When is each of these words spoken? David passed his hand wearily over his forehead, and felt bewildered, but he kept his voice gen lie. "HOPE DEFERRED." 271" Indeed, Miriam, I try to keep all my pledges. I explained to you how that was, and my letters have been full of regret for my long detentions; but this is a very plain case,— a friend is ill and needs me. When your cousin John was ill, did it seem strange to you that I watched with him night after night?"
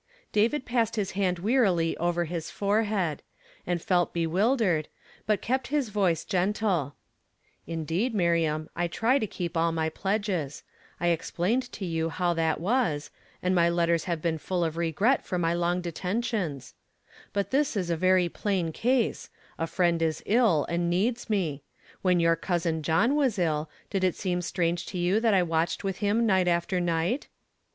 David 0.31 0.65
passed 0.65 0.95
his 0.95 1.11
hand 1.11 1.37
wearily 1.37 1.95
over 1.97 2.25
his 2.25 2.49
forehead, 2.49 3.21
and 3.67 3.79
felt 3.79 4.13
bewildered, 4.15 4.87
but 5.27 5.37
he 5.41 5.45
kept 5.45 5.67
his 5.67 5.89
voice 5.89 6.25
gen 6.25 6.55
lie. 6.59 6.85
"HOPE 6.95 6.95
DEFERRED." 6.95 6.97
271" 7.67 7.79
Indeed, 7.79 8.15
Miriam, 8.15 8.69
I 8.75 8.87
try 8.87 9.19
to 9.19 9.27
keep 9.27 9.55
all 9.55 9.71
my 9.71 9.89
pledges. 9.89 10.63
I 10.99 11.09
explained 11.09 11.71
to 11.73 11.85
you 11.85 12.09
how 12.09 12.33
that 12.33 12.59
was, 12.59 13.11
and 13.43 13.53
my 13.53 13.69
letters 13.69 14.05
have 14.05 14.23
been 14.23 14.39
full 14.39 14.63
of 14.63 14.75
regret 14.75 15.23
for 15.23 15.37
my 15.37 15.53
long 15.53 15.81
detentions; 15.81 16.73
but 17.31 17.51
this 17.51 17.77
is 17.77 17.91
a 17.91 17.95
very 17.95 18.27
plain 18.27 18.71
case,— 18.71 19.29
a 19.59 19.67
friend 19.67 20.01
is 20.01 20.23
ill 20.25 20.65
and 20.67 20.89
needs 20.89 21.29
me. 21.29 21.61
When 22.01 22.19
your 22.19 22.35
cousin 22.35 22.81
John 22.81 23.13
was 23.15 23.37
ill, 23.37 23.69
did 23.91 24.03
it 24.03 24.15
seem 24.15 24.41
strange 24.41 24.87
to 24.87 24.97
you 24.97 25.19
that 25.19 25.35
I 25.35 25.43
watched 25.43 25.83
with 25.83 25.97
him 25.97 26.25
night 26.25 26.47
after 26.47 26.79
night?" 26.81 27.27